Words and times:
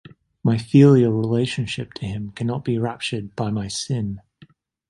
My 0.43 0.57
filial 0.57 1.13
relationship 1.13 1.93
to 1.93 2.07
him 2.07 2.31
cannot 2.31 2.65
be 2.65 2.79
ruptured 2.79 3.35
by 3.35 3.51
my 3.51 3.67
sin. 3.67 4.19